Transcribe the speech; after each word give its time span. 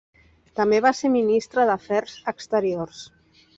També 0.59 0.79
va 0.85 0.91
ser 0.99 1.11
ministre 1.17 1.67
d'Afers 1.71 2.17
Exteriors. 2.35 3.07